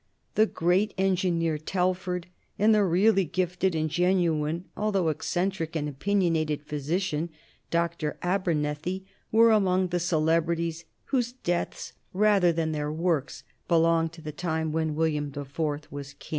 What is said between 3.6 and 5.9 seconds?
and genuine, although eccentric and